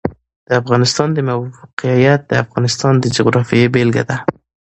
د 0.47 0.49
افغانستان 0.61 1.07
د 1.13 1.19
موقعیت 1.29 2.21
د 2.27 2.31
افغانستان 2.43 2.93
د 2.99 3.05
جغرافیې 3.15 3.71
بېلګه 3.73 4.03
ده. 4.09 4.17